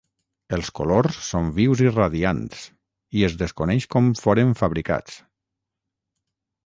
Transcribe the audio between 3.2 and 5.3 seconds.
es desconeix com foren fabricats.